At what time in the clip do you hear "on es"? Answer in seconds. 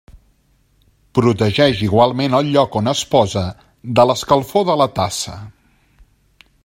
2.81-3.03